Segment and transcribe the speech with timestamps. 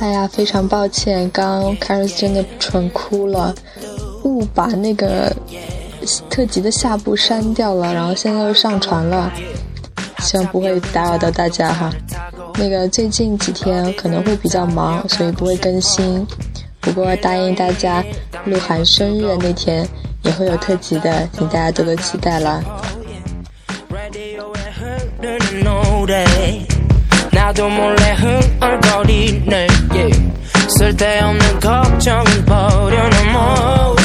[0.00, 3.54] 哎呀，非常抱歉，刚 Caris 真的蠢哭了，
[4.22, 5.34] 误把那个
[6.30, 9.32] 特辑的下部删掉了，然后现在又上传了，
[10.20, 11.92] 希望不会打扰到大家哈。
[12.54, 16.26] 那个最近几天可能会比较忙，所以不会更新。
[16.80, 18.04] 不过答应大家，
[18.44, 19.86] 鹿晗生日那天
[20.22, 22.62] 也会有特辑的，请大家多多期待啦。
[27.48, 30.32] 나도 몰래 흥얼거리네 yeah.
[30.76, 33.96] 쓸데없는 걱정은 버려놓아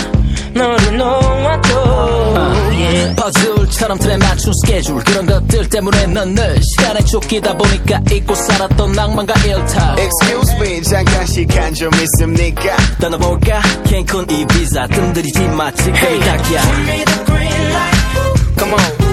[0.54, 2.36] 너를 놓아도
[2.72, 3.14] yeah.
[3.18, 4.96] 퍼즐처럼 틀에 맞춘 스케줄.
[5.04, 11.74] 그런 것들 때문에 넌늘 시간에 쫓기다 보니까 잊고 살았던 낭만과 일탈 Excuse me 잠깐 시간
[11.74, 12.78] 좀 있습니까?
[13.02, 13.62] 떠나볼까?
[13.84, 14.88] 캔쿤 이비자.
[14.88, 16.20] 뜸들이지 마 지금이 hey.
[16.22, 16.62] 딱이야.
[16.62, 18.58] Give me the green light.
[18.58, 19.13] Come on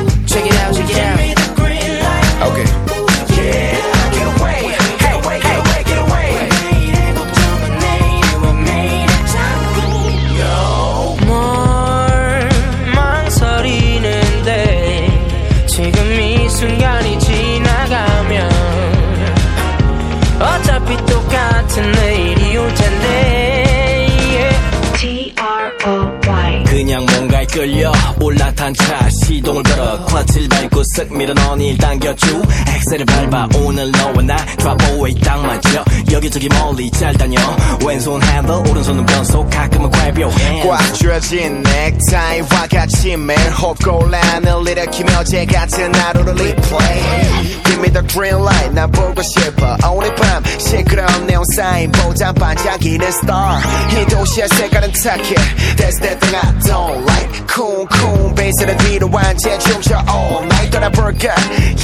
[27.61, 32.27] 끌려 올라탄 차 시동을 걸어 클러치를 밟고 쓱 밀어 넣니 당겨줘
[32.69, 34.37] 엑셀을 밟아 오늘 너와 나
[34.89, 35.85] away 딱 맞죠?
[36.11, 37.39] 여기저기 멀리 잘 다녀
[37.85, 40.69] 왼손 핸들 오른손은 변속 가끔은 hand.
[40.69, 48.43] 꽉 쥐어진 넥타이와 같이 매일 헛골란을 일으키며 제 같은 하루를 replay Give me the green
[48.43, 49.77] light 나 보고 싶어.
[49.91, 53.61] 오늘 밤 시끄러운 네온 사인보다 반짝이는 star.
[53.93, 55.35] 이 도시의 색깔은 타키
[55.77, 60.71] That's that thing I don't like 쿵쿵 베이스를 뒤로 완전 춤춰 all night.
[60.71, 61.35] 떠나볼까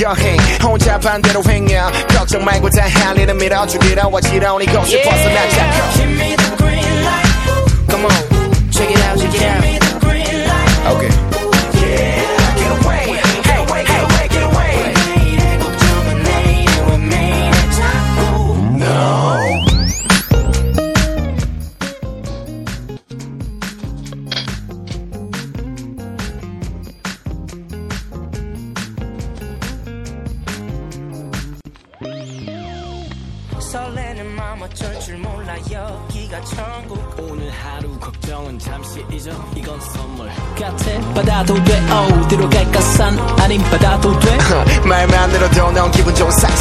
[0.01, 1.91] 여행 혼자 반대로 횡령.
[2.09, 4.03] 걱정 말고 다 할 일은 밀어주기로.
[4.13, 7.91] 어지러운 이곳을 벗어나자고 Give me the green light.
[7.91, 8.36] Come on
[33.67, 37.17] 설레는 마음 어쩔 줄 몰라 여기가 천국.
[37.19, 39.33] 오늘 하루 걱정은 잠시 잊어.
[39.57, 41.15] 이건 선물 같아.
[41.15, 41.81] 받아도 돼.
[41.91, 43.19] 어디로 갈까 산.
[43.41, 44.39] 아님 받아도 돼.
[44.87, 46.57] 말만 들어도 넌 기분 좋은 Hey